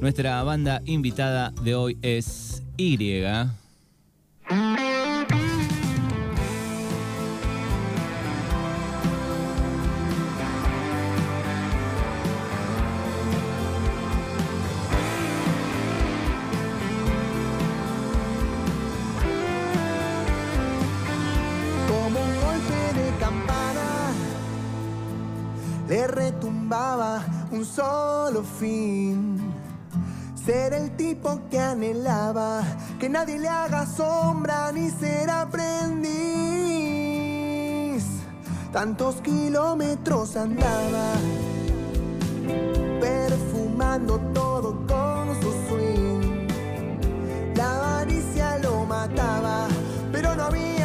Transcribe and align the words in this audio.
Nuestra 0.00 0.42
banda 0.44 0.80
invitada 0.84 1.52
de 1.62 1.74
hoy 1.74 1.98
es 2.02 2.62
Y. 2.76 2.96
Le 25.88 26.06
retumbaba 26.06 27.24
un 27.50 27.64
solo 27.64 28.44
fin. 28.44 29.37
Ser 30.48 30.72
el 30.72 30.96
tipo 30.96 31.40
que 31.50 31.60
anhelaba, 31.60 32.62
que 32.98 33.10
nadie 33.10 33.38
le 33.38 33.48
haga 33.50 33.84
sombra 33.84 34.72
ni 34.72 34.88
ser 34.88 35.28
aprendiz. 35.28 36.08
Tantos 38.72 39.16
kilómetros 39.16 40.36
andaba, 40.36 41.12
perfumando 42.98 44.18
todo 44.32 44.86
con 44.86 45.38
su 45.42 45.52
swing. 45.68 46.48
La 47.54 47.76
avaricia 47.76 48.56
lo 48.62 48.86
mataba, 48.86 49.68
pero 50.10 50.34
no 50.34 50.44
había 50.44 50.77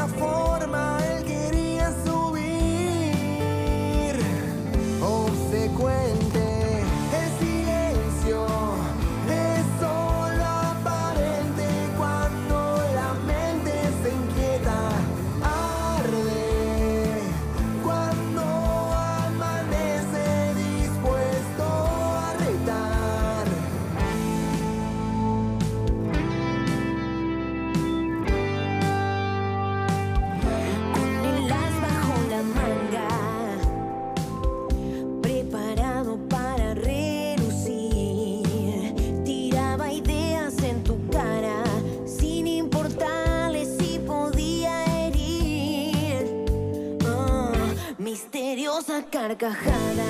carcajada, 49.02 50.06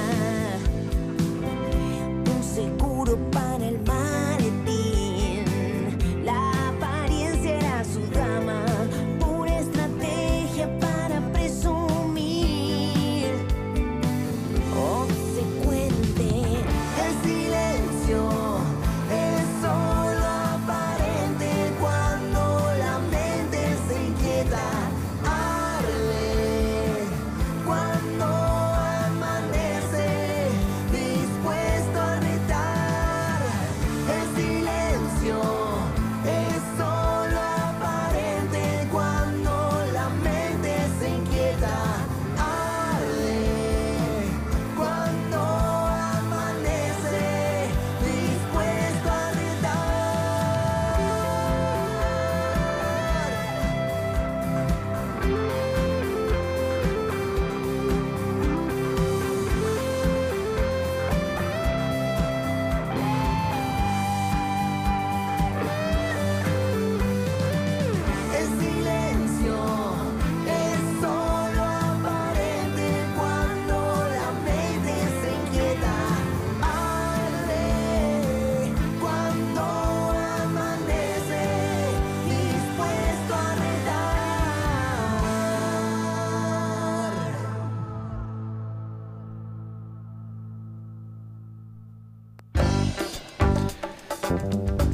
un 2.36 2.44
seguro 2.44 3.18
para 3.32 3.53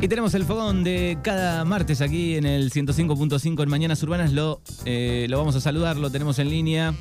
Y 0.02 0.08
tenemos 0.08 0.34
el 0.34 0.46
fogón 0.46 0.86
de 0.86 1.18
cada 1.22 1.66
martes 1.66 2.00
aquí 2.00 2.38
en 2.38 2.46
el 2.46 2.72
105.5 2.72 3.64
en 3.64 3.70
Mañanas 3.70 4.02
Urbanas. 4.02 4.32
Lo, 4.32 4.62
eh, 4.86 5.28
lo 5.30 5.38
vamos 5.38 5.58
a 5.58 5.60
saludar, 5.60 5.98
lo 5.98 6.10
tenemos 6.10 6.40
en 6.40 6.50
línea 6.50 6.94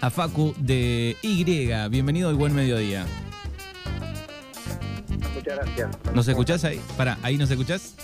a 0.00 0.08
Facu 0.08 0.54
de 0.58 1.18
Y. 1.20 1.44
Bienvenido 1.90 2.32
y 2.32 2.34
buen 2.34 2.54
mediodía. 2.54 3.04
Muchas 5.34 5.56
gracias. 5.56 5.90
¿Nos 6.14 6.26
escuchás 6.26 6.64
ahí? 6.64 6.80
Para, 6.96 7.18
¿ahí 7.22 7.36
nos 7.36 7.50
escuchás? 7.50 7.94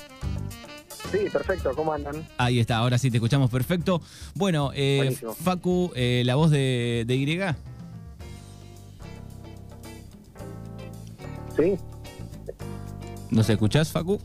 Sí, 1.11 1.21
perfecto. 1.33 1.73
¿Cómo 1.75 1.95
andan? 1.95 2.29
Ahí 2.37 2.61
está, 2.61 2.77
ahora 2.77 2.99
sí 2.99 3.11
te 3.11 3.17
escuchamos 3.17 3.51
perfecto. 3.51 4.03
Bueno, 4.35 4.73
eh. 4.75 5.17
Facu, 5.43 5.91
eh, 5.95 6.23
la 6.27 6.35
voz 6.35 6.51
de, 6.51 7.05
de 7.07 7.17
Y. 7.17 7.27
Sí, 11.57 11.79
¿Nos 13.33 13.49
escuchás, 13.51 13.91
Facu? 13.91 14.19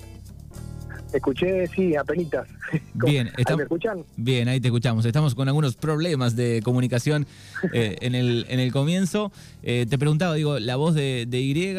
escuché, 1.13 1.65
sí, 1.67 1.95
apenitas. 1.95 2.47
Bien, 2.93 3.27
¿Ahí 3.27 3.33
estamos- 3.37 3.57
¿Me 3.59 3.63
escuchan? 3.63 4.03
Bien, 4.17 4.47
ahí 4.49 4.59
te 4.59 4.67
escuchamos. 4.67 5.05
Estamos 5.05 5.33
con 5.33 5.47
algunos 5.47 5.75
problemas 5.75 6.35
de 6.35 6.61
comunicación 6.63 7.25
eh, 7.73 7.95
en, 8.01 8.13
el, 8.13 8.45
en 8.49 8.59
el 8.59 8.71
comienzo. 8.73 9.31
Eh, 9.63 9.85
te 9.89 9.97
preguntaba, 9.97 10.35
digo, 10.35 10.59
la 10.59 10.75
voz 10.75 10.93
de, 10.93 11.25
de 11.27 11.39
Y. 11.39 11.53
Sí. 11.55 11.75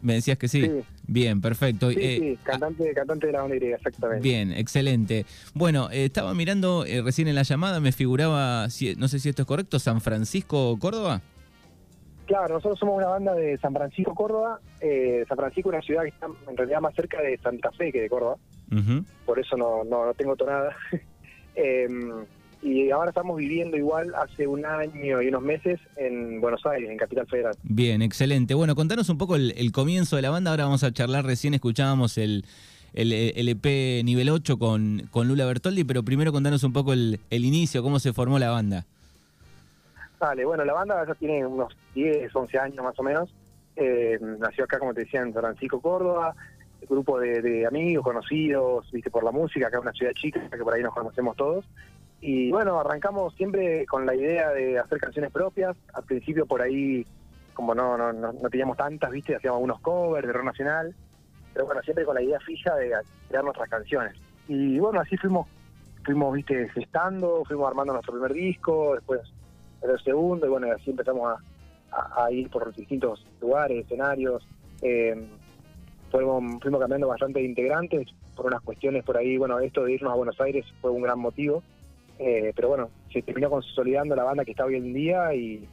Me 0.00 0.14
decías 0.14 0.38
que 0.38 0.48
sí. 0.48 0.62
Sí. 0.62 0.70
Bien, 1.06 1.40
perfecto. 1.40 1.90
Sí, 1.90 1.96
Eh, 2.00 2.18
sí, 2.20 2.38
cantante, 2.42 2.92
cantante 2.94 3.26
de 3.26 3.32
la 3.34 3.42
banda 3.42 3.56
Y, 3.56 3.64
exactamente. 3.64 4.22
Bien, 4.22 4.52
excelente. 4.52 5.26
Bueno, 5.54 5.90
eh, 5.90 6.06
estaba 6.06 6.32
mirando 6.34 6.84
recién 7.04 7.28
en 7.28 7.34
la 7.34 7.42
llamada, 7.42 7.80
me 7.80 7.92
figuraba, 7.92 8.70
si- 8.70 8.94
no 8.96 9.08
sé 9.08 9.18
si 9.20 9.28
esto 9.28 9.42
es 9.42 9.46
correcto, 9.46 9.78
San 9.78 10.00
Francisco, 10.00 10.78
Córdoba. 10.80 11.20
Claro, 12.28 12.56
nosotros 12.56 12.78
somos 12.78 12.98
una 12.98 13.06
banda 13.06 13.34
de 13.34 13.56
San 13.56 13.72
Francisco, 13.72 14.14
Córdoba. 14.14 14.60
Eh, 14.82 15.24
San 15.26 15.38
Francisco 15.38 15.70
es 15.70 15.76
una 15.76 15.82
ciudad 15.82 16.02
que 16.02 16.10
está 16.10 16.26
en 16.26 16.56
realidad 16.58 16.82
más 16.82 16.94
cerca 16.94 17.22
de 17.22 17.38
Santa 17.38 17.72
Fe 17.72 17.90
que 17.90 18.02
de 18.02 18.10
Córdoba. 18.10 18.36
Por 19.24 19.38
eso 19.38 19.56
no, 19.56 19.82
no, 19.82 20.04
no 20.04 20.14
tengo 20.14 20.36
tonada. 20.36 20.76
Em, 21.60 22.12
y 22.62 22.90
ahora 22.90 23.08
estamos 23.08 23.36
viviendo 23.36 23.76
igual 23.76 24.14
hace 24.14 24.46
un 24.46 24.64
año 24.64 25.20
y 25.20 25.26
unos 25.26 25.42
meses 25.42 25.80
en 25.96 26.40
Buenos 26.40 26.64
Aires, 26.66 26.88
en 26.88 26.96
Capital 26.96 27.26
Federal. 27.26 27.56
Bien, 27.64 28.00
excelente. 28.00 28.54
Bueno, 28.54 28.76
contanos 28.76 29.08
un 29.08 29.18
poco 29.18 29.34
el, 29.34 29.54
el 29.56 29.72
comienzo 29.72 30.14
de 30.14 30.22
la 30.22 30.30
banda. 30.30 30.52
Ahora 30.52 30.66
vamos 30.66 30.84
a 30.84 30.92
charlar, 30.92 31.24
recién 31.24 31.54
escuchábamos 31.54 32.16
el, 32.16 32.44
el, 32.92 33.12
el 33.12 33.48
EP 33.48 34.04
nivel 34.04 34.28
8 34.28 34.56
con, 34.56 35.08
con 35.10 35.26
Lula 35.26 35.46
Bertoldi, 35.46 35.82
pero 35.82 36.04
primero 36.04 36.30
contanos 36.30 36.62
un 36.62 36.72
poco 36.72 36.92
el, 36.92 37.18
el 37.30 37.44
inicio, 37.44 37.82
cómo 37.82 37.98
se 37.98 38.12
formó 38.12 38.38
la 38.38 38.50
banda. 38.50 38.86
Vale, 40.18 40.44
bueno, 40.44 40.64
la 40.64 40.72
banda 40.72 41.04
ya 41.06 41.14
tiene 41.14 41.46
unos 41.46 41.76
10, 41.94 42.34
11 42.34 42.58
años 42.58 42.84
más 42.84 42.98
o 42.98 43.02
menos. 43.02 43.34
Eh, 43.76 44.18
nació 44.20 44.64
acá, 44.64 44.78
como 44.78 44.92
te 44.92 45.02
decía, 45.02 45.20
en 45.20 45.32
Francisco, 45.32 45.80
Córdoba. 45.80 46.34
Grupo 46.88 47.18
de, 47.18 47.66
amigos, 47.66 48.04
conocidos, 48.04 48.90
viste, 48.90 49.10
por 49.10 49.24
la 49.24 49.30
música. 49.30 49.68
Acá 49.68 49.78
es 49.78 49.82
una 49.82 49.92
ciudad 49.92 50.12
chica, 50.12 50.48
que 50.50 50.58
por 50.58 50.74
ahí 50.74 50.82
nos 50.82 50.94
conocemos 50.94 51.36
todos. 51.36 51.64
Y 52.20 52.50
bueno, 52.50 52.80
arrancamos 52.80 53.34
siempre 53.34 53.86
con 53.86 54.06
la 54.06 54.14
idea 54.14 54.50
de 54.50 54.78
hacer 54.78 54.98
canciones 54.98 55.30
propias. 55.30 55.76
Al 55.94 56.04
principio 56.04 56.46
por 56.46 56.62
ahí, 56.62 57.06
como 57.54 57.74
no, 57.74 57.96
no, 57.96 58.12
no, 58.12 58.32
no 58.32 58.50
teníamos 58.50 58.76
tantas, 58.76 59.10
viste, 59.10 59.36
hacíamos 59.36 59.58
algunos 59.58 59.80
covers 59.80 60.26
de 60.26 60.32
rock 60.32 60.46
nacional. 60.46 60.94
pero 61.52 61.66
bueno, 61.66 61.82
siempre 61.82 62.04
con 62.04 62.14
la 62.14 62.22
idea 62.22 62.40
fija 62.40 62.74
de 62.74 62.92
crear 63.28 63.44
nuestras 63.44 63.68
canciones. 63.68 64.14
Y 64.48 64.78
bueno, 64.78 65.00
así 65.00 65.16
fuimos, 65.16 65.46
fuimos, 66.04 66.34
viste, 66.34 66.68
gestando, 66.70 67.44
fuimos 67.44 67.68
armando 67.68 67.92
nuestro 67.92 68.14
primer 68.14 68.32
disco, 68.32 68.94
después 68.94 69.20
el 69.82 70.00
segundo, 70.02 70.46
y 70.46 70.50
bueno, 70.50 70.68
así 70.74 70.90
empezamos 70.90 71.32
a, 71.90 71.96
a- 71.96 72.24
a 72.26 72.32
ir 72.32 72.48
por 72.50 72.74
distintos 72.74 73.24
lugares, 73.40 73.84
escenarios. 73.84 74.42
Eh, 74.82 75.14
fuimos, 76.10 76.60
fuimos 76.62 76.80
cambiando 76.80 77.08
bastante 77.08 77.40
de 77.40 77.46
integrantes 77.46 78.08
por 78.36 78.46
unas 78.46 78.60
cuestiones 78.62 79.04
por 79.04 79.16
ahí, 79.16 79.36
bueno, 79.36 79.58
esto 79.58 79.84
de 79.84 79.92
irnos 79.94 80.12
a 80.12 80.16
Buenos 80.16 80.40
Aires 80.40 80.64
fue 80.80 80.90
un 80.90 81.02
gran 81.02 81.18
motivo, 81.18 81.62
eh, 82.18 82.52
pero 82.54 82.68
bueno, 82.68 82.90
se 83.12 83.22
terminó 83.22 83.50
consolidando 83.50 84.14
la 84.14 84.24
banda 84.24 84.44
que 84.44 84.52
está 84.52 84.64
hoy 84.64 84.76
en 84.76 84.92
día 84.92 85.34
y, 85.34 85.66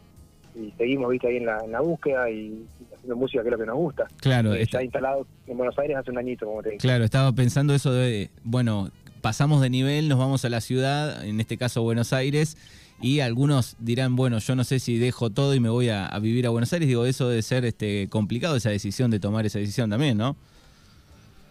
y 0.55 0.71
seguimos, 0.77 1.09
viste, 1.11 1.27
ahí 1.27 1.37
en 1.37 1.45
la, 1.45 1.59
en 1.63 1.71
la 1.71 1.81
búsqueda 1.81 2.29
y, 2.29 2.65
haciendo 2.95 3.15
música 3.17 3.41
que 3.43 3.49
es 3.49 3.51
lo 3.51 3.57
que 3.59 3.65
nos 3.67 3.75
gusta. 3.75 4.07
Claro, 4.19 4.53
Eh, 4.55 4.63
está- 4.63 4.83
instalado 4.83 5.27
en 5.47 5.57
Buenos 5.57 5.77
Aires 5.77 5.97
hace 5.97 6.09
un 6.11 6.17
añito, 6.17 6.45
como 6.47 6.63
te 6.63 6.69
dije. 6.71 6.79
claro, 6.79 7.03
estaba 7.03 7.31
pensando 7.33 7.73
eso 7.75 7.93
de, 7.93 8.29
bueno, 8.43 8.89
pasamos 9.21 9.61
de 9.61 9.69
nivel, 9.69 10.09
nos 10.09 10.17
vamos 10.17 10.43
a 10.45 10.49
la 10.49 10.61
ciudad, 10.61 11.23
en 11.23 11.39
este 11.39 11.57
caso 11.57 11.83
Buenos 11.83 12.13
Aires, 12.13 12.57
y 13.01 13.19
algunos 13.19 13.75
dirán, 13.79 14.15
bueno, 14.15 14.39
yo 14.39 14.55
no 14.55 14.63
sé 14.63 14.79
si 14.79 14.97
dejo 14.97 15.29
todo 15.29 15.53
y 15.53 15.59
me 15.59 15.69
voy 15.69 15.89
a, 15.89 16.09
vivir 16.19 16.47
a 16.47 16.49
Buenos 16.49 16.71
Aires. 16.73 16.87
Digo, 16.87 17.05
eso 17.05 17.27
debe 17.29 17.41
ser 17.41 17.65
este, 17.65 18.07
complicado, 18.09 18.55
esa 18.55 18.69
decisión 18.69 19.11
de 19.11 19.19
tomar 19.19 19.45
esa 19.45 19.59
decisión 19.59 19.89
también, 19.89 20.17
¿no? 20.17 20.35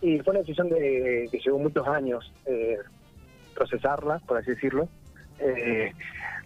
Y 0.01 0.19
fue 0.21 0.33
una 0.33 0.41
decisión 0.41 0.69
de, 0.69 1.29
que 1.31 1.39
llevó 1.39 1.59
muchos 1.59 1.87
años 1.87 2.31
eh, 2.47 2.79
procesarla, 3.55 4.19
por 4.21 4.39
así 4.39 4.51
decirlo. 4.51 4.89
Eh, 5.39 5.93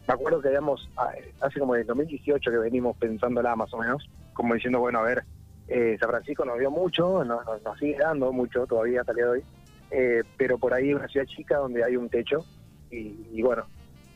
me 0.07 0.15
acuerdo 0.15 0.41
que 0.41 0.49
habíamos, 0.49 0.89
ah, 0.97 1.11
hace 1.41 1.61
como 1.61 1.77
en 1.77 1.87
2018 1.87 2.51
que 2.51 2.59
venimos 2.59 2.97
pensándola 2.97 3.55
más 3.57 3.73
o 3.75 3.79
menos, 3.79 4.09
como 4.33 4.55
diciendo, 4.55 4.81
bueno, 4.81 5.01
a 5.01 5.03
ver, 5.03 5.25
eh, 5.69 5.97
San 6.01 6.09
Francisco 6.09 6.45
nos 6.45 6.59
dio 6.59 6.71
mucho, 6.71 7.25
nos, 7.25 7.45
nos- 7.47 7.79
sigue 7.79 7.99
dando 7.99 8.33
mucho 8.33 8.67
todavía 8.67 9.01
hasta 9.01 9.13
el 9.13 9.17
día 9.17 9.25
de 9.27 9.31
hoy, 9.31 9.43
eh, 9.91 10.23
pero 10.37 10.59
por 10.59 10.73
ahí 10.73 10.95
una 10.95 11.09
ciudad 11.09 11.27
chica 11.27 11.59
donde 11.59 11.85
hay 11.85 11.97
un 11.97 12.09
techo 12.09 12.45
y 12.91 13.43
bueno, 13.43 13.67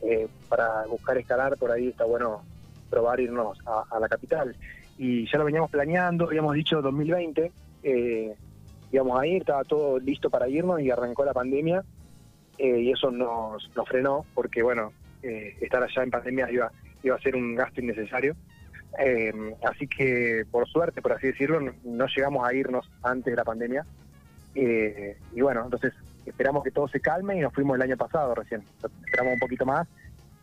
eh, 0.03 0.27
para 0.49 0.85
buscar 0.85 1.17
escalar 1.17 1.57
por 1.57 1.71
ahí 1.71 1.89
está 1.89 2.05
bueno 2.05 2.43
probar 2.89 3.19
irnos 3.19 3.57
a, 3.65 3.99
la 3.99 4.07
capital. 4.07 4.55
Y 4.97 5.29
ya 5.31 5.39
lo 5.39 5.45
veníamos 5.45 5.71
planeando, 5.71 6.25
habíamos 6.25 6.53
dicho 6.53 6.81
2020, 6.81 7.51
eh, 7.83 8.35
íbamos 8.91 9.19
a 9.19 9.25
ir, 9.25 9.41
estaba 9.41 9.63
todo 9.63 9.99
listo 9.99 10.29
para 10.29 10.47
irnos 10.47 10.79
y 10.79 10.91
arrancó 10.91 11.25
la 11.25 11.33
pandemia 11.33 11.83
eh, 12.59 12.81
y 12.81 12.91
eso 12.91 13.09
nos, 13.09 13.69
nos 13.75 13.89
frenó 13.89 14.25
porque, 14.35 14.61
bueno, 14.61 14.93
eh, 15.23 15.55
estar 15.61 15.81
allá 15.81 16.03
en 16.03 16.11
pandemia 16.11 16.51
iba, 16.51 16.71
iba 17.01 17.15
a 17.15 17.19
ser 17.19 17.35
un 17.35 17.55
gasto 17.55 17.81
innecesario. 17.81 18.35
Eh, 18.99 19.55
así 19.63 19.87
que, 19.87 20.43
por 20.51 20.67
suerte, 20.67 21.01
por 21.01 21.13
así 21.13 21.27
decirlo, 21.27 21.59
no, 21.59 21.73
no 21.83 22.05
llegamos 22.07 22.47
a 22.47 22.53
irnos 22.53 22.89
antes 23.01 23.31
de 23.31 23.37
la 23.37 23.43
pandemia. 23.43 23.85
Eh, 24.53 25.17
y 25.33 25.41
bueno, 25.41 25.63
entonces 25.63 25.93
esperamos 26.25 26.63
que 26.63 26.71
todo 26.71 26.87
se 26.87 26.99
calme 26.99 27.37
y 27.37 27.41
nos 27.41 27.53
fuimos 27.53 27.75
el 27.75 27.81
año 27.83 27.97
pasado 27.97 28.35
recién. 28.35 28.63
Esperamos 29.05 29.33
un 29.33 29.39
poquito 29.39 29.65
más 29.65 29.87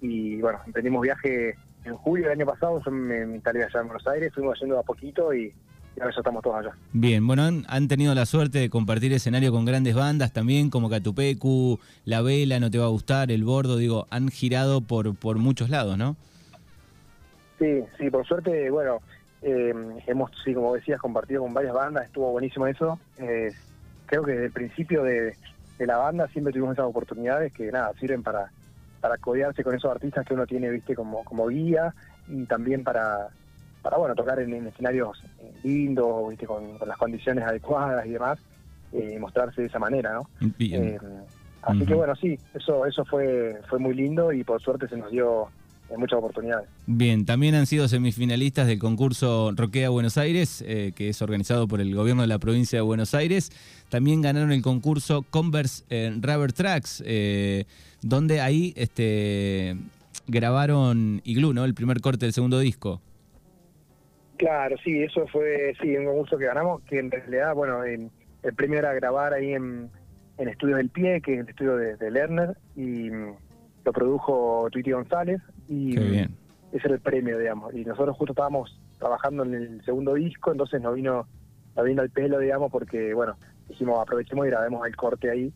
y 0.01 0.41
bueno, 0.41 0.61
emprendimos 0.67 1.03
viaje 1.03 1.55
en 1.85 1.97
julio 1.97 2.29
del 2.29 2.39
año 2.39 2.47
pasado, 2.47 2.83
yo 2.85 2.91
me 2.91 3.23
instalé 3.35 3.65
allá 3.65 3.81
en 3.81 3.87
Buenos 3.87 4.07
Aires, 4.07 4.33
fuimos 4.35 4.59
yendo 4.61 4.79
a 4.79 4.83
poquito 4.83 5.33
y, 5.33 5.47
y 5.97 6.01
ahora 6.01 6.13
ya 6.15 6.21
estamos 6.21 6.43
todos 6.43 6.57
allá. 6.57 6.73
Bien, 6.93 7.27
bueno, 7.27 7.43
han, 7.43 7.65
han 7.69 7.89
tenido 7.89 8.15
la 8.15 8.27
suerte 8.27 8.59
de 8.59 8.71
compartir 8.71 9.13
escenario 9.13 9.51
con 9.51 9.65
grandes 9.65 9.95
bandas 9.95 10.33
también, 10.33 10.71
como 10.71 10.91
Catupecu, 10.91 11.81
La 12.05 12.23
Vela, 12.23 12.61
No 12.61 12.71
Te 12.71 12.79
Va 12.79 12.85
a 12.85 12.89
Gustar, 12.89 13.31
El 13.31 13.45
Bordo, 13.45 13.77
digo, 13.77 14.07
han 14.11 14.29
girado 14.29 14.83
por, 14.83 15.15
por 15.17 15.39
muchos 15.39 15.71
lados, 15.71 15.97
¿no? 15.97 16.17
Sí, 17.59 17.83
sí, 17.99 18.11
por 18.11 18.27
suerte, 18.27 18.71
bueno, 18.71 19.01
eh, 19.43 19.73
hemos, 20.07 20.31
sí, 20.45 20.55
como 20.55 20.75
decías, 20.75 21.01
compartido 21.01 21.43
con 21.43 21.53
varias 21.53 21.75
bandas, 21.75 22.07
estuvo 22.07 22.31
buenísimo 22.33 22.67
eso. 22.67 22.99
Eh, 23.19 23.53
creo 24.07 24.23
que 24.25 24.33
desde 24.33 24.47
el 24.47 24.53
principio 24.53 25.03
de, 25.03 25.35
de 25.81 25.87
la 25.87 25.97
banda 25.97 26.29
siempre 26.29 26.53
tuvimos 26.53 26.75
esas 26.75 26.85
oportunidades 26.85 27.55
que, 27.55 27.73
nada, 27.73 27.93
sirven 27.99 28.23
para, 28.23 28.53
para 29.01 29.17
codearse 29.17 29.65
con 29.65 29.75
esos 29.75 29.91
artistas 29.91 30.27
que 30.27 30.35
uno 30.35 30.47
tiene, 30.47 30.69
viste, 30.69 30.95
como, 30.95 31.25
como 31.25 31.49
guía 31.49 31.95
y 32.29 32.45
también 32.45 32.85
para, 32.85 33.29
para 33.81 33.97
bueno, 33.97 34.15
tocar 34.15 34.39
en, 34.41 34.53
en 34.53 34.67
escenarios 34.67 35.25
eh, 35.41 35.53
lindos, 35.65 36.29
viste, 36.29 36.47
con, 36.47 36.77
con 36.77 36.87
las 36.87 36.99
condiciones 36.99 37.45
adecuadas 37.45 38.05
y 38.05 38.11
demás, 38.11 38.39
eh, 38.93 39.19
mostrarse 39.19 39.63
de 39.63 39.69
esa 39.69 39.79
manera, 39.79 40.13
¿no? 40.13 40.29
Bien. 40.59 40.85
Eh, 40.85 40.99
así 41.63 41.87
que 41.87 41.95
bueno, 41.95 42.15
sí, 42.15 42.39
eso 42.53 42.85
eso 42.85 43.05
fue 43.07 43.59
fue 43.69 43.79
muy 43.79 43.95
lindo 43.95 44.33
y 44.33 44.45
por 44.45 44.61
suerte 44.61 44.87
se 44.87 44.99
nos 44.99 45.11
dio 45.11 45.49
eh, 45.91 45.97
muchas 45.97 46.19
oportunidades. 46.19 46.69
Bien, 46.87 47.25
también 47.27 47.55
han 47.55 47.67
sido 47.67 47.89
semifinalistas 47.89 48.67
del 48.67 48.79
concurso 48.79 49.53
Roquea 49.57 49.91
Buenos 49.91 50.17
Aires, 50.19 50.63
eh, 50.67 50.93
que 50.95 51.09
es 51.09 51.21
organizado 51.23 51.67
por 51.69 51.81
el 51.81 51.95
gobierno 51.95 52.23
de 52.23 52.29
la 52.29 52.39
provincia 52.39 52.79
de 52.79 52.83
Buenos 52.83 53.15
Aires. 53.15 53.51
También 53.89 54.23
ganaron 54.23 54.53
el 54.53 54.63
concurso 54.63 55.25
Converse 55.31 55.85
eh, 55.91 56.13
Rubber 56.21 56.53
Tracks, 56.53 57.03
eh, 57.07 57.65
donde 58.03 58.41
ahí 58.41 58.73
este, 58.77 59.77
grabaron 60.27 61.21
Igloo, 61.25 61.53
¿no? 61.53 61.65
El 61.65 61.75
primer 61.75 62.01
corte 62.01 62.27
del 62.27 62.33
segundo 62.33 62.59
disco. 62.61 63.01
Claro, 64.37 64.77
sí, 64.83 65.03
eso 65.03 65.27
fue 65.27 65.75
sí 65.83 65.95
un 65.97 66.07
concurso 66.07 66.39
que 66.39 66.47
ganamos, 66.47 66.81
que 66.83 66.99
en 66.99 67.11
realidad, 67.11 67.55
bueno, 67.55 67.85
en- 67.85 68.11
el 68.43 68.55
premio 68.55 68.79
era 68.79 68.95
grabar 68.95 69.35
ahí 69.35 69.53
en, 69.53 69.91
en 70.39 70.49
Estudios 70.49 70.79
del 70.79 70.89
Pie, 70.89 71.21
que 71.21 71.35
es 71.35 71.41
el 71.41 71.49
estudio 71.51 71.77
de, 71.77 71.97
de 71.97 72.11
Lerner, 72.11 72.57
y 72.75 73.11
lo 73.85 73.93
produjo 73.93 74.69
Tweety 74.71 74.93
González, 74.93 75.41
y 75.69 75.95
Qué 75.95 76.05
bien. 76.05 76.37
ese 76.73 76.87
era 76.87 76.95
el 76.95 77.01
premio, 77.01 77.39
digamos. 77.39 77.75
Y 77.75 77.85
nosotros 77.85 78.17
justo 78.17 78.33
estábamos 78.33 78.79
trabajando 78.99 79.45
en 79.45 79.55
el 79.55 79.85
segundo 79.85 80.15
disco, 80.15 80.53
entonces 80.53 80.81
nos 80.81 80.95
vino, 80.95 81.27
nos 81.77 81.85
vino 81.85 82.03
al 82.03 82.11
pelo, 82.11 82.39
digamos, 82.39 82.71
porque, 82.71 83.15
bueno, 83.15 83.37
dijimos, 83.69 83.99
aprovechemos 84.01 84.47
y 84.47 84.51
grabemos 84.51 84.87
el 84.87 84.97
corte 84.97 85.31
ahí, 85.31 85.53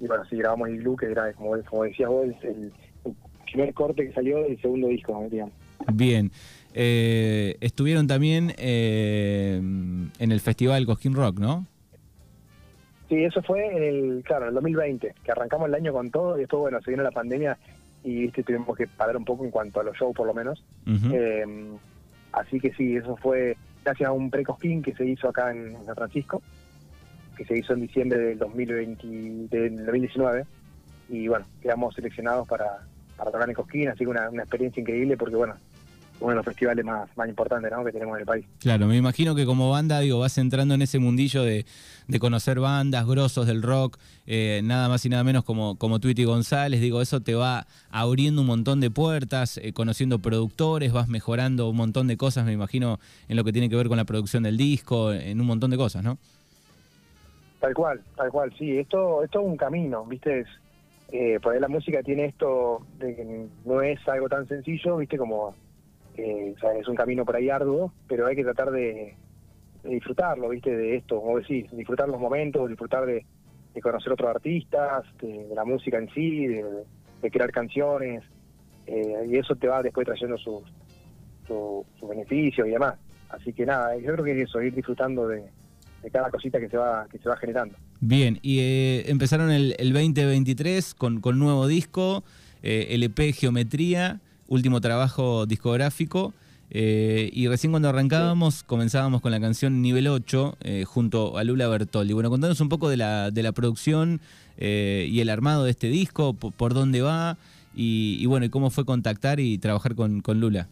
y 0.00 0.06
bueno, 0.06 0.24
sí, 0.28 0.36
grabamos 0.36 0.68
Igloo, 0.68 0.96
que 0.96 1.06
era, 1.06 1.32
como, 1.32 1.56
como 1.62 1.84
decías 1.84 2.08
vos, 2.08 2.26
el, 2.42 2.72
el 3.04 3.14
primer 3.44 3.72
corte 3.74 4.06
que 4.06 4.12
salió 4.12 4.42
del 4.42 4.60
segundo 4.60 4.88
disco, 4.88 5.26
digamos. 5.30 5.54
Bien. 5.92 6.30
Eh, 6.74 7.56
estuvieron 7.60 8.06
también 8.06 8.54
eh, 8.56 9.56
en 9.56 10.32
el 10.32 10.40
festival 10.40 10.86
Cosquín 10.86 11.14
Rock, 11.14 11.38
¿no? 11.38 11.66
Sí, 13.12 13.22
eso 13.24 13.42
fue 13.42 13.66
en 13.66 13.82
el, 13.82 14.22
claro, 14.24 14.44
en 14.44 14.48
el 14.48 14.54
2020, 14.54 15.14
que 15.22 15.32
arrancamos 15.32 15.68
el 15.68 15.74
año 15.74 15.92
con 15.92 16.10
todo 16.10 16.38
y 16.38 16.40
después, 16.40 16.62
bueno, 16.62 16.80
se 16.80 16.92
vino 16.92 17.02
la 17.02 17.10
pandemia 17.10 17.58
y 18.02 18.22
viste 18.22 18.42
tuvimos 18.42 18.74
que 18.74 18.86
parar 18.86 19.18
un 19.18 19.26
poco 19.26 19.44
en 19.44 19.50
cuanto 19.50 19.80
a 19.80 19.84
los 19.84 19.94
shows, 19.98 20.16
por 20.16 20.26
lo 20.26 20.32
menos. 20.32 20.64
Eh, 21.12 21.44
así 22.32 22.58
que 22.58 22.72
sí, 22.72 22.96
eso 22.96 23.14
fue 23.18 23.54
gracias 23.84 24.08
a 24.08 24.12
un 24.12 24.30
pre-cosquín 24.30 24.80
que 24.80 24.94
se 24.94 25.04
hizo 25.04 25.28
acá 25.28 25.50
en 25.50 25.76
San 25.84 25.94
Francisco, 25.94 26.40
que 27.36 27.44
se 27.44 27.58
hizo 27.58 27.74
en 27.74 27.82
diciembre 27.82 28.18
del 28.18 28.38
2020, 28.38 29.06
del 29.06 29.76
2019. 29.84 30.46
Y 31.10 31.28
bueno, 31.28 31.44
quedamos 31.60 31.94
seleccionados 31.94 32.48
para, 32.48 32.78
para 33.18 33.30
tocar 33.30 33.46
en 33.46 33.54
Cosquín, 33.54 33.90
así 33.90 34.04
que 34.04 34.10
una, 34.10 34.30
una 34.30 34.44
experiencia 34.44 34.80
increíble 34.80 35.18
porque, 35.18 35.36
bueno, 35.36 35.56
uno 36.22 36.30
de 36.30 36.36
los 36.36 36.44
festivales 36.44 36.84
más, 36.84 37.08
más 37.16 37.28
importantes 37.28 37.70
¿no? 37.70 37.84
que 37.84 37.92
tenemos 37.92 38.14
en 38.16 38.20
el 38.20 38.26
país. 38.26 38.46
Claro, 38.60 38.86
me 38.86 38.96
imagino 38.96 39.34
que 39.34 39.44
como 39.44 39.70
banda, 39.70 40.00
digo, 40.00 40.18
vas 40.18 40.38
entrando 40.38 40.74
en 40.74 40.82
ese 40.82 40.98
mundillo 40.98 41.42
de, 41.42 41.66
de 42.08 42.18
conocer 42.18 42.60
bandas, 42.60 43.06
grosos 43.06 43.46
del 43.46 43.62
rock, 43.62 43.98
eh, 44.26 44.60
nada 44.64 44.88
más 44.88 45.04
y 45.04 45.08
nada 45.08 45.24
menos 45.24 45.44
como, 45.44 45.76
como 45.76 45.98
Tweety 45.98 46.24
González, 46.24 46.80
digo, 46.80 47.02
eso 47.02 47.20
te 47.20 47.34
va 47.34 47.66
abriendo 47.90 48.42
un 48.42 48.46
montón 48.46 48.80
de 48.80 48.90
puertas, 48.90 49.58
eh, 49.58 49.72
conociendo 49.72 50.20
productores, 50.20 50.92
vas 50.92 51.08
mejorando 51.08 51.68
un 51.68 51.76
montón 51.76 52.06
de 52.06 52.16
cosas, 52.16 52.44
me 52.44 52.52
imagino, 52.52 52.98
en 53.28 53.36
lo 53.36 53.44
que 53.44 53.52
tiene 53.52 53.68
que 53.68 53.76
ver 53.76 53.88
con 53.88 53.96
la 53.96 54.04
producción 54.04 54.42
del 54.44 54.56
disco, 54.56 55.12
en 55.12 55.40
un 55.40 55.46
montón 55.46 55.70
de 55.70 55.76
cosas, 55.76 56.02
¿no? 56.02 56.18
Tal 57.60 57.74
cual, 57.74 58.00
tal 58.16 58.30
cual, 58.30 58.52
sí, 58.58 58.78
esto, 58.78 59.22
esto 59.22 59.40
es 59.40 59.46
un 59.46 59.56
camino, 59.56 60.04
¿viste? 60.04 60.40
Es, 60.40 60.48
eh, 61.12 61.38
por 61.40 61.52
ahí 61.52 61.60
la 61.60 61.68
música 61.68 62.02
tiene 62.02 62.24
esto 62.24 62.84
de 62.98 63.14
que 63.14 63.46
no 63.64 63.82
es 63.82 64.00
algo 64.08 64.28
tan 64.28 64.48
sencillo, 64.48 64.96
¿viste? 64.96 65.18
Como, 65.18 65.54
eh, 66.16 66.54
o 66.62 66.70
es 66.70 66.88
un 66.88 66.96
camino 66.96 67.24
por 67.24 67.36
ahí 67.36 67.50
arduo, 67.50 67.92
pero 68.08 68.26
hay 68.26 68.36
que 68.36 68.44
tratar 68.44 68.70
de, 68.70 69.16
disfrutarlo, 69.84 70.48
¿viste? 70.48 70.74
De 70.74 70.96
esto, 70.96 71.20
como 71.20 71.38
decís, 71.38 71.66
disfrutar 71.72 72.08
los 72.08 72.20
momentos, 72.20 72.68
disfrutar 72.68 73.06
de, 73.06 73.24
conocer 73.82 74.12
otros 74.12 74.30
artistas, 74.30 75.04
de, 75.20 75.48
la 75.54 75.64
música 75.64 75.98
en 75.98 76.08
sí, 76.10 76.46
de, 76.46 77.30
crear 77.30 77.50
canciones, 77.50 78.22
eh, 78.86 79.26
y 79.28 79.36
eso 79.36 79.54
te 79.54 79.68
va 79.68 79.82
después 79.82 80.06
trayendo 80.06 80.36
sus 80.38 80.62
su, 81.46 81.84
sus 81.98 82.08
beneficios 82.08 82.66
y 82.66 82.70
demás. 82.70 82.94
Así 83.28 83.52
que 83.52 83.64
nada, 83.64 83.96
yo 83.96 84.12
creo 84.12 84.24
que 84.24 84.32
es 84.32 84.48
eso, 84.48 84.60
ir 84.60 84.74
disfrutando 84.74 85.26
de, 85.26 85.44
de 86.02 86.10
cada 86.10 86.30
cosita 86.30 86.60
que 86.60 86.68
se 86.68 86.76
va 86.76 87.06
que 87.10 87.18
se 87.18 87.28
va 87.28 87.36
generando. 87.36 87.76
Bien, 88.00 88.38
y 88.42 88.60
eh, 88.60 89.10
empezaron 89.10 89.50
el, 89.50 89.74
el 89.78 89.92
2023 89.92 90.94
con, 90.94 91.20
con 91.20 91.38
nuevo 91.38 91.66
disco, 91.66 92.24
eh, 92.62 92.88
LP 92.90 93.32
Geometría, 93.32 94.20
último 94.52 94.80
trabajo 94.80 95.46
discográfico. 95.46 96.32
eh, 96.74 97.28
y 97.32 97.48
recién 97.48 97.70
cuando 97.72 97.88
arrancábamos, 97.88 98.62
comenzábamos 98.62 99.20
con 99.20 99.30
la 99.30 99.40
canción 99.40 99.82
Nivel 99.82 100.08
8 100.08 100.56
eh, 100.62 100.84
junto 100.84 101.36
a 101.36 101.44
Lula 101.44 101.68
Bertoldi. 101.68 102.12
Bueno, 102.14 102.30
contanos 102.30 102.60
un 102.60 102.68
poco 102.68 102.88
de 102.88 102.96
la, 102.96 103.30
de 103.30 103.42
la 103.42 103.52
producción 103.52 104.20
eh, 104.58 105.06
y 105.10 105.20
el 105.20 105.28
armado 105.30 105.64
de 105.64 105.70
este 105.70 105.88
disco, 105.88 106.32
po- 106.34 106.50
por, 106.50 106.72
dónde 106.74 107.00
va 107.02 107.36
y, 107.74 108.24
bueno, 108.26 108.46
y 108.46 108.50
cómo 108.50 108.70
fue 108.70 108.84
contactar 108.84 109.40
y 109.40 109.58
trabajar 109.58 109.94
con, 109.94 110.20
con 110.20 110.40
Lula. 110.40 110.68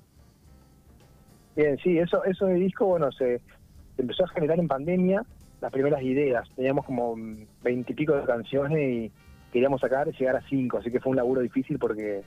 Bien, 1.57 1.77
sí, 1.83 1.99
eso 1.99 2.25
eso 2.25 2.47
de 2.47 2.55
disco, 2.55 2.87
bueno, 2.87 3.11
se, 3.13 3.41
se 3.97 4.03
empezó 4.03 4.25
a 4.25 4.29
generar 4.29 4.59
en 4.59 4.69
pandemia 4.69 5.25
las 5.61 5.73
primeras 5.73 6.03
ideas. 6.03 6.49
Teníamos 6.57 6.85
como 6.87 7.15
veintipico 7.63 8.15
de 8.15 8.25
canciones 8.25 8.79
y 8.79 9.13
queríamos 9.53 9.81
sacar 9.81 10.09
y 10.09 10.13
llegar 10.13 10.37
a 10.37 10.43
cinco, 10.49 10.79
así 10.79 10.91
que 10.91 11.01
fue 11.01 11.11
un 11.11 11.17
laburo 11.17 11.41
difícil 11.43 11.79
porque 11.79 12.23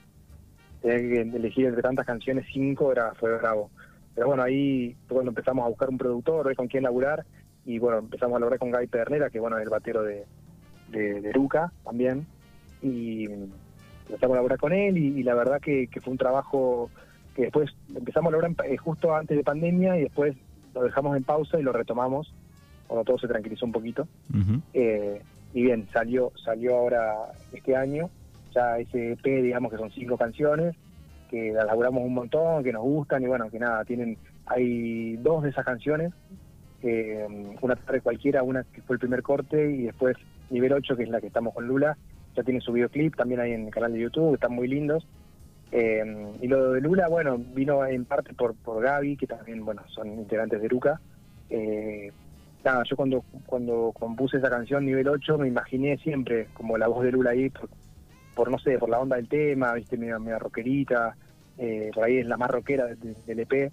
tener 0.84 1.02
que 1.02 1.22
elegir 1.38 1.66
entre 1.66 1.82
tantas 1.82 2.06
canciones 2.06 2.46
cinco 2.54 2.92
era 2.92 3.16
fue 3.16 3.36
bravo. 3.38 3.72
Pero 4.14 4.28
bueno, 4.28 4.44
ahí 4.44 4.96
fue 5.08 5.16
cuando 5.16 5.32
empezamos 5.32 5.66
a 5.66 5.70
buscar 5.70 5.90
un 5.90 5.98
productor, 5.98 6.46
ver 6.46 6.56
con 6.56 6.68
quién 6.68 6.84
laburar, 6.84 7.26
y 7.66 7.80
bueno, 7.80 7.98
empezamos 7.98 8.36
a 8.36 8.40
lograr 8.40 8.60
con 8.60 8.70
Guy 8.70 8.86
Pedernera, 8.86 9.32
que 9.32 9.40
bueno, 9.40 9.58
es 9.58 9.64
el 9.64 9.70
batero 9.70 10.04
de, 10.04 10.26
de, 10.90 11.22
de 11.22 11.34
Luca 11.34 11.72
también, 11.84 12.28
y 12.84 13.26
empezamos 13.26 14.36
a 14.36 14.36
laburar 14.36 14.60
con 14.60 14.74
él, 14.74 15.00
y, 15.00 15.20
y 15.20 15.24
la 15.24 15.34
verdad 15.34 15.60
que, 15.60 15.88
que 15.88 16.00
fue 16.00 16.12
un 16.12 16.20
trabajo 16.20 16.92
que 17.36 17.44
después 17.44 17.72
empezamos 17.96 18.30
a 18.30 18.38
lograr 18.38 18.52
eh, 18.66 18.78
justo 18.78 19.16
antes 19.16 19.36
de 19.36 19.44
pandemia, 19.44 19.98
y 19.98 20.04
después 20.04 20.36
lo 20.76 20.84
dejamos 20.84 21.18
en 21.18 21.24
pausa 21.24 21.60
y 21.60 21.64
lo 21.64 21.72
retomamos 21.72 22.32
cuando 22.88 23.06
todo 23.06 23.18
se 23.18 23.28
tranquilizó 23.28 23.66
un 23.66 23.72
poquito. 23.72 24.08
Eh, 24.74 25.22
y 25.54 25.64
bien, 25.64 25.88
salió 25.92 26.32
salió 26.44 26.76
ahora 26.76 27.32
este 27.52 27.76
año, 27.76 28.10
ya 28.54 28.78
ese 28.78 29.14
EP, 29.14 29.24
digamos 29.24 29.72
que 29.72 29.78
son 29.78 29.92
cinco 29.92 30.18
canciones, 30.18 30.76
que 31.30 31.52
las 31.52 31.66
laburamos 31.66 32.04
un 32.04 32.14
montón, 32.14 32.64
que 32.64 32.74
nos 32.74 32.84
gustan 32.84 33.24
y 33.24 33.28
bueno, 33.28 33.50
que 33.50 33.60
nada, 33.60 33.84
tienen 33.86 34.18
hay 34.46 35.16
dos 35.18 35.44
de 35.44 35.50
esas 35.50 35.66
canciones, 35.66 36.14
eh, 36.82 37.26
una 37.62 37.76
tarde 37.76 38.02
cualquiera, 38.02 38.44
una 38.44 38.64
que 38.64 38.82
fue 38.82 38.96
el 38.96 39.00
primer 39.00 39.24
corte 39.24 39.72
y 39.72 39.84
después 39.84 40.18
nivel 40.50 40.74
8, 40.74 40.96
que 40.96 41.04
es 41.04 41.10
la 41.10 41.22
que 41.22 41.28
estamos 41.28 41.54
con 41.54 41.68
Lula, 41.68 41.98
ya 42.36 42.44
tiene 42.44 42.62
su 42.62 42.74
videoclip 42.74 43.16
también 43.16 43.40
ahí 43.40 43.54
en 43.54 43.66
el 43.68 43.74
canal 43.74 43.94
de 43.94 44.00
YouTube, 44.00 44.36
están 44.36 44.54
muy 44.54 44.68
lindos. 44.68 45.06
Eh, 45.72 46.04
y 46.42 46.48
lo 46.48 46.74
de 46.74 46.82
Lula, 46.82 47.08
bueno, 47.08 47.38
vino 47.38 47.86
en 47.86 48.06
parte 48.06 48.34
por, 48.34 48.54
por 48.56 48.84
Gaby, 48.84 49.18
que 49.18 49.28
también, 49.28 49.66
bueno, 49.66 49.82
son 49.88 50.08
integrantes 50.08 50.62
de 50.62 50.70
Luca. 50.70 51.00
Eh, 51.50 52.12
nada, 52.64 52.84
yo 52.84 52.96
cuando 52.96 53.24
cuando 53.46 53.92
compuse 53.94 54.38
esa 54.38 54.50
canción 54.50 54.86
nivel 54.86 55.08
8 55.08 55.38
me 55.38 55.48
imaginé 55.48 55.98
siempre 55.98 56.48
como 56.54 56.78
la 56.78 56.88
voz 56.88 57.04
de 57.04 57.12
Lula 57.12 57.32
ahí 57.32 57.52
por, 58.36 58.50
no 58.52 58.58
sé, 58.60 58.78
por 58.80 58.90
la 58.90 59.00
onda 59.00 59.16
del 59.16 59.28
tema, 59.28 59.74
viste, 59.74 59.98
media, 59.98 60.20
media 60.20 60.40
rockerita, 60.40 61.16
eh, 61.58 61.92
por 61.94 62.04
ahí 62.04 62.18
es 62.18 62.26
la 62.26 62.38
más 62.38 62.50
rockera 62.50 62.86
de- 62.86 62.96
de- 62.96 63.16
del 63.26 63.40
EP, 63.42 63.72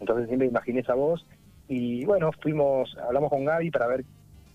entonces 0.00 0.26
siempre 0.26 0.48
imaginé 0.48 0.80
esa 0.80 0.94
voz. 0.94 1.24
Y 1.68 2.04
bueno, 2.04 2.30
fuimos, 2.42 2.96
hablamos 3.06 3.30
con 3.30 3.44
Gaby 3.44 3.70
para 3.70 3.86
ver 3.86 4.04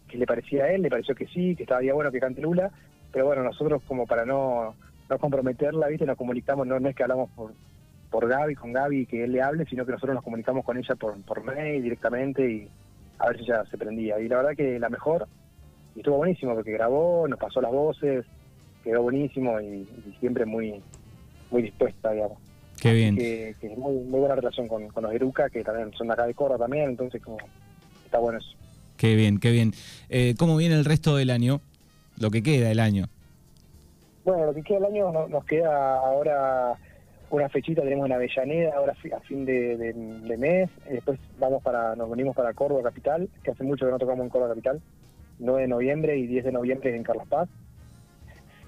qué 0.08 0.18
le 0.18 0.26
parecía 0.26 0.66
a 0.66 0.72
él, 0.72 0.82
le 0.82 0.90
pareció 0.90 1.16
que 1.16 1.28
sí, 1.28 1.56
que 1.56 1.64
estaría 1.64 1.94
bueno 1.94 2.12
que 2.12 2.20
cante 2.20 2.42
Lula, 2.42 2.72
pero 3.12 3.26
bueno, 3.26 3.44
nosotros 3.44 3.82
como 3.88 4.06
para 4.06 4.26
no, 4.26 4.76
no 5.10 5.18
comprometerla, 5.20 5.88
viste, 5.88 6.06
nos 6.06 6.18
comunicamos, 6.18 6.68
no, 6.68 6.80
no 6.80 6.90
es 6.90 6.96
que 6.96 7.04
hablamos 7.04 7.30
por 7.32 7.54
por 8.12 8.30
Gaby, 8.30 8.56
con 8.56 8.72
Gaby, 8.72 9.08
que 9.08 9.26
él 9.26 9.34
le 9.34 9.42
hable, 9.42 9.66
sino 9.66 9.86
que 9.86 9.92
nosotros 9.92 10.14
nos 10.16 10.24
comunicamos 10.24 10.64
con 10.64 10.78
ella 10.78 10.96
por, 10.96 11.22
por 11.24 11.44
mail 11.44 11.84
directamente 11.84 12.50
y 12.50 12.70
a 13.20 13.28
ver 13.28 13.38
si 13.38 13.44
ella 13.44 13.66
se 13.70 13.78
prendía. 13.78 14.20
Y 14.22 14.30
la 14.30 14.38
verdad 14.38 14.52
que 14.56 14.80
la 14.80 14.88
mejor, 14.88 15.28
y 15.96 16.00
estuvo 16.00 16.18
buenísimo 16.18 16.54
porque 16.54 16.72
grabó, 16.72 17.28
nos 17.28 17.38
pasó 17.38 17.60
las 17.60 17.72
voces, 17.74 18.26
quedó 18.86 19.02
buenísimo 19.02 19.60
y, 19.60 19.66
y 20.08 20.16
siempre 20.22 20.46
muy 20.46 20.82
muy 21.52 21.62
dispuesta, 21.62 22.12
digamos. 22.12 22.38
Qué 22.82 22.94
bien. 22.94 23.16
Que, 23.18 23.56
que 23.60 23.68
es 23.74 23.78
muy, 23.78 23.96
muy 23.96 24.20
buena 24.22 24.36
relación 24.36 24.68
con, 24.68 24.88
con 24.88 25.04
los 25.04 25.14
Eruca, 25.14 25.50
que 25.50 25.64
también 25.64 25.92
son 25.94 26.08
de 26.08 26.14
acá 26.14 26.26
de 26.26 26.34
Córdoba 26.34 26.60
también, 26.66 26.90
entonces 26.92 27.22
como 27.22 27.38
está 28.06 28.18
bueno 28.20 28.40
eso. 28.40 28.50
Qué 28.98 29.16
bien, 29.16 29.40
qué 29.40 29.52
bien. 29.52 29.74
Eh, 30.10 30.36
¿Cómo 30.40 30.56
viene 30.58 30.76
el 30.76 30.86
resto 30.86 31.16
del 31.18 31.30
año? 31.30 31.60
Lo 32.20 32.32
que 32.32 32.42
queda 32.42 32.70
del 32.70 32.80
año. 32.80 33.08
Bueno, 34.24 34.46
lo 34.46 34.54
que 34.54 34.64
queda 34.64 34.80
del 34.80 34.86
año 34.94 35.12
no- 35.12 35.28
nos 35.28 35.46
queda 35.46 35.98
ahora 35.98 36.74
una 37.30 37.50
fechita, 37.50 37.82
tenemos 37.82 38.06
en 38.06 38.14
Avellaneda 38.14 38.74
ahora 38.76 38.94
a 39.16 39.20
fin 39.22 39.46
de, 39.46 39.78
de- 39.78 39.94
de 39.94 40.38
mes, 40.38 40.70
y 40.90 40.94
después 40.94 41.20
vamos 41.40 41.62
para, 41.64 41.96
nos 41.96 42.10
venimos 42.10 42.36
para 42.36 42.54
Córdoba 42.54 42.84
Capital, 42.84 43.30
que 43.44 43.52
hace 43.52 43.64
mucho 43.64 43.86
que 43.86 43.92
no 43.92 43.98
tocamos 44.00 44.24
en 44.24 44.30
Córdoba 44.30 44.52
Capital, 44.52 44.82
9 45.40 45.62
de 45.64 45.68
noviembre 45.68 46.18
y 46.18 46.28
10 46.28 46.46
de 46.46 46.52
noviembre 46.52 46.96
en 46.96 47.04
Carlos 47.04 47.28
Paz. 47.28 47.50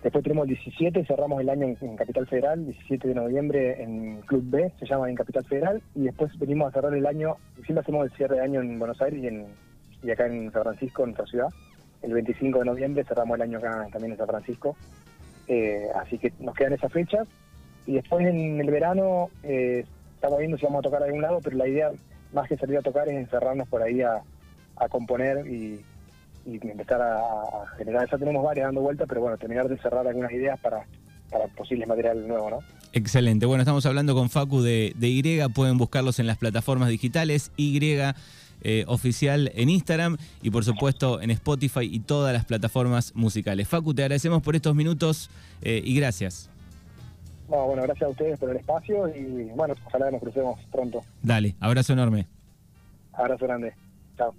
Después 0.03 0.23
tenemos 0.23 0.47
el 0.47 0.55
17, 0.55 1.05
cerramos 1.05 1.41
el 1.41 1.49
año 1.49 1.75
en, 1.81 1.95
Capital 1.95 2.27
Federal, 2.27 2.65
17 2.65 3.07
de 3.07 3.15
noviembre 3.15 3.81
en 3.81 4.21
Club 4.21 4.43
B, 4.45 4.71
se 4.79 4.85
llama 4.85 5.09
en 5.09 5.15
Capital 5.15 5.43
Federal, 5.45 5.81
y 5.95 6.03
después 6.03 6.37
venimos 6.37 6.67
a 6.67 6.71
cerrar 6.71 6.93
el 6.93 7.05
año, 7.05 7.37
siempre 7.55 7.79
hacemos 7.79 8.05
el 8.05 8.11
cierre 8.15 8.35
de 8.35 8.41
año 8.43 8.61
en 8.61 8.77
Buenos 8.77 9.01
Aires 9.01 9.23
y, 9.23 9.27
en, 9.27 10.11
acá 10.11 10.27
en 10.27 10.51
San 10.51 10.63
Francisco, 10.63 11.03
en 11.03 11.09
nuestra 11.09 11.25
ciudad. 11.25 11.47
El 12.03 12.13
25 12.13 12.59
de 12.59 12.65
noviembre 12.65 13.03
cerramos 13.05 13.35
el 13.35 13.41
año 13.41 13.57
acá 13.57 13.87
también 13.91 14.11
en 14.11 14.17
San 14.19 14.27
Francisco. 14.27 14.77
Eh, 15.47 15.87
así 15.95 16.19
que 16.19 16.31
nos 16.39 16.53
quedan 16.53 16.73
esas 16.73 16.93
fechas. 16.93 17.27
Y 17.87 17.93
después 17.93 18.25
en 18.27 18.59
el 18.59 18.69
verano 18.69 19.29
eh, 19.41 19.83
estamos 20.13 20.37
viendo 20.37 20.57
si 20.57 20.65
vamos 20.65 20.79
a 20.79 20.83
tocar 20.83 21.01
a 21.01 21.05
algún 21.05 21.23
lado, 21.23 21.39
pero 21.43 21.57
la 21.57 21.67
idea 21.67 21.89
más 22.33 22.47
que 22.47 22.57
salir 22.57 22.77
a 22.77 22.81
tocar 22.81 23.07
es 23.07 23.15
encerrarnos 23.15 23.67
por 23.67 23.81
ahí 23.81 24.01
a 24.01 24.21
componer 24.89 25.47
y, 25.47 25.83
y 26.47 26.55
empezar 26.67 27.01
a, 27.01 27.19
a 27.19 27.67
generar. 27.77 28.09
Ya 28.09 28.17
tenemos 28.17 28.43
varias 28.43 28.67
dando 28.67 28.81
vueltas, 28.81 29.07
pero 29.07 29.21
bueno, 29.21 29.37
terminar 29.37 29.67
de 29.67 29.77
cerrar 29.77 30.07
algunas 30.07 30.31
ideas 30.31 30.59
para, 30.59 30.85
para 31.29 31.47
posibles 31.47 31.87
materiales 31.87 32.25
nuevos, 32.25 32.51
¿no? 32.51 32.59
Excelente. 32.93 33.45
Bueno, 33.45 33.61
estamos 33.61 33.85
hablando 33.85 34.15
con 34.15 34.29
Facu 34.29 34.61
de, 34.61 34.93
de 34.97 35.07
Y. 35.07 35.47
Pueden 35.49 35.77
buscarlos 35.77 36.19
en 36.19 36.27
las 36.27 36.37
plataformas 36.37 36.89
digitales. 36.89 37.51
Y 37.57 37.79
eh, 38.61 38.85
oficial 38.87 39.51
en 39.53 39.69
Instagram 39.69 40.17
y 40.41 40.49
por 40.49 40.65
supuesto 40.65 41.21
en 41.21 41.29
Spotify 41.29 41.83
y 41.83 41.99
todas 41.99 42.33
las 42.33 42.45
plataformas 42.45 43.13
musicales. 43.15 43.67
Facu, 43.67 43.93
te 43.93 44.01
agradecemos 44.01 44.41
por 44.41 44.55
estos 44.55 44.73
minutos 44.73 45.29
eh, 45.61 45.81
y 45.83 45.95
gracias. 45.95 46.49
No, 47.49 47.67
bueno, 47.67 47.83
gracias 47.83 48.07
a 48.07 48.11
ustedes 48.11 48.39
por 48.39 48.49
el 48.49 48.57
espacio 48.57 49.07
y 49.15 49.51
bueno, 49.55 49.75
ojalá 49.85 50.09
nos 50.11 50.21
crucemos 50.21 50.59
pronto. 50.71 51.03
Dale, 51.21 51.55
abrazo 51.59 51.93
enorme. 51.93 52.25
Abrazo 53.13 53.45
grande. 53.45 53.73
Chao. 54.17 54.33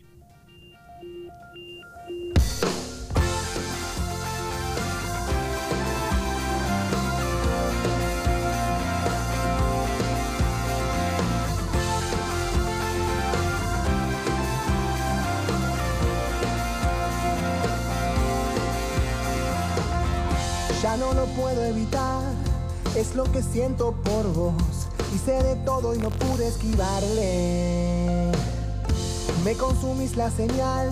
Lo 21.18 21.26
puedo 21.34 21.64
evitar, 21.64 22.22
es 22.94 23.16
lo 23.16 23.24
que 23.24 23.42
siento 23.42 23.92
por 24.04 24.32
vos. 24.32 24.54
Hice 25.12 25.42
de 25.42 25.56
todo 25.64 25.94
y 25.94 25.98
no 25.98 26.10
pude 26.10 26.46
esquivarle. 26.46 28.30
Me 29.44 29.54
consumís 29.54 30.16
la 30.16 30.30
señal, 30.30 30.90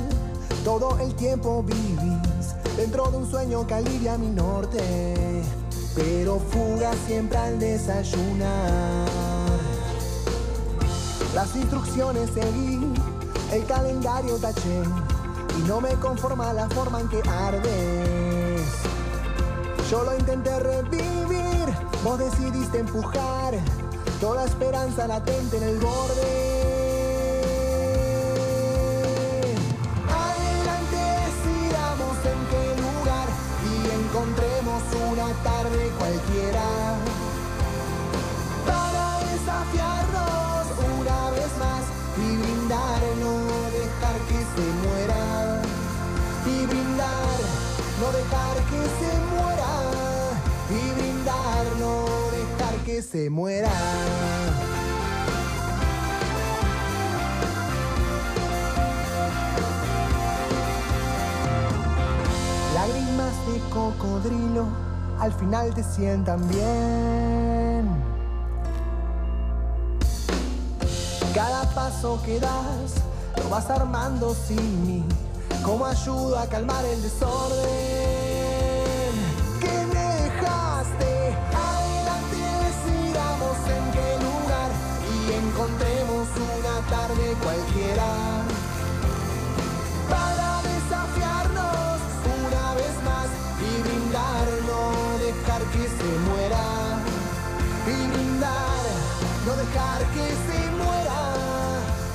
todo 0.64 0.98
el 0.98 1.14
tiempo 1.14 1.62
vivís 1.62 2.54
dentro 2.76 3.08
de 3.12 3.18
un 3.18 3.30
sueño 3.30 3.66
que 3.68 3.74
alivia 3.74 4.18
mi 4.18 4.28
norte. 4.28 4.80
Pero 5.94 6.40
fuga 6.40 6.90
siempre 7.06 7.38
al 7.38 7.58
desayunar. 7.60 9.06
Las 11.34 11.54
instrucciones 11.54 12.30
seguí, 12.34 12.80
el 13.52 13.64
calendario 13.66 14.36
taché 14.38 14.82
y 15.58 15.68
no 15.68 15.80
me 15.80 15.94
conforma 15.94 16.52
la 16.52 16.68
forma 16.70 17.00
en 17.00 17.08
que 17.08 17.22
ardes. 17.28 18.15
Yo 19.90 20.02
lo 20.02 20.16
intenté 20.18 20.58
revivir, 20.58 21.66
vos 22.02 22.18
decidiste 22.18 22.80
empujar. 22.80 23.54
Toda 24.20 24.44
esperanza 24.44 25.06
latente 25.06 25.58
en 25.58 25.62
el 25.62 25.78
borde. 25.78 26.56
Adelante 30.10 30.98
decidamos 31.22 32.16
en 32.32 32.38
qué 32.50 32.64
lugar 32.82 33.28
y 33.62 33.74
encontremos 34.02 34.82
una 35.12 35.28
tarde 35.44 35.90
cualquiera. 36.00 36.66
Para 38.66 39.04
desafiarnos 39.30 40.66
una 40.98 41.30
vez 41.30 41.50
más 41.60 41.84
y 42.18 42.36
brindar, 42.38 43.02
no 43.22 43.34
dejar 43.70 44.16
que 44.26 44.40
se 44.50 44.66
muera. 44.82 45.62
Y 46.44 46.66
brindar, 46.66 47.38
no 48.00 48.06
dejar 48.10 48.56
que 48.64 48.82
se 48.98 49.10
muera 49.30 49.55
se 53.02 53.30
muera. 53.30 53.70
Lágrimas 62.74 63.34
de 63.46 63.60
cocodrilo 63.70 64.66
al 65.18 65.32
final 65.32 65.74
te 65.74 65.82
sientan 65.82 66.46
bien. 66.48 67.88
Cada 71.34 71.62
paso 71.74 72.20
que 72.24 72.40
das 72.40 72.94
lo 73.36 73.48
vas 73.50 73.68
armando 73.70 74.34
sin 74.34 74.86
mí. 74.86 75.04
Como 75.62 75.84
ayuda 75.84 76.42
a 76.42 76.46
calmar 76.46 76.84
el 76.84 77.02
desorden 77.02 77.95
tarde 86.90 87.34
cualquiera 87.42 88.06
para 90.08 90.62
desafiarnos 90.62 91.98
una 92.38 92.74
vez 92.74 92.94
más 93.04 93.28
y 93.58 93.82
brindar, 93.82 94.46
no 94.70 95.18
dejar 95.18 95.62
que 95.72 95.84
se 95.98 96.10
muera. 96.28 96.64
Y 97.86 98.06
brindar, 98.12 98.84
no 99.46 99.52
dejar 99.56 100.00
que 100.14 100.26
se 100.46 100.60
muera. 100.80 101.20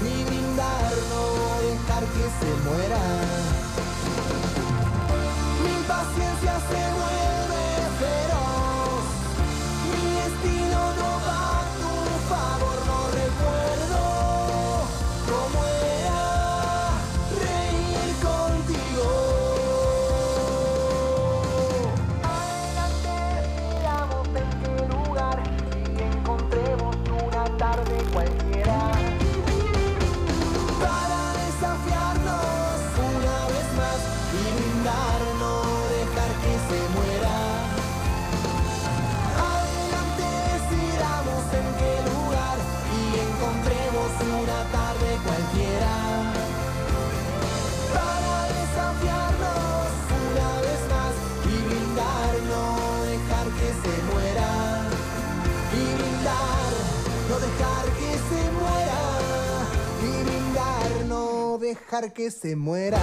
Y 0.02 0.24
brindar, 0.24 0.92
no 1.12 1.24
dejar 1.68 2.04
que 2.16 2.26
se 2.40 2.52
muera. 2.68 3.02
Mi 5.64 5.76
paciencia 5.88 6.54
se 6.70 6.92
muera. 6.92 7.01
Saturday, 27.82 28.06
Wednesday. 28.14 28.41
no 57.32 57.40
dejar 57.40 57.86
que 58.00 58.12
se 58.30 58.42
muera. 58.60 59.00
Y 60.04 60.24
brindar, 60.24 61.06
no 61.08 61.58
dejar 61.58 62.14
que 62.14 62.30
se 62.30 62.56
muera. 62.56 63.00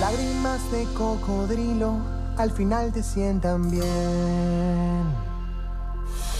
Lágrimas 0.00 0.72
de 0.72 0.84
cocodrilo 0.94 1.96
al 2.38 2.50
final 2.50 2.92
te 2.92 3.02
sientan 3.02 3.70
bien. 3.70 5.31